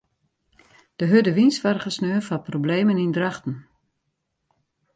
De 0.97 1.05
hurde 1.11 1.31
wyn 1.37 1.51
soarge 1.57 1.91
sneon 1.95 2.25
foar 2.27 2.43
problemen 2.49 3.01
yn 3.03 3.13
Drachten. 3.15 3.55